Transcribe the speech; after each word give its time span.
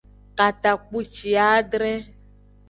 Katakpuciadre. 0.37 1.91